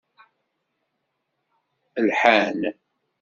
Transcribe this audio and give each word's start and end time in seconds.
Lḥan. 2.07 2.59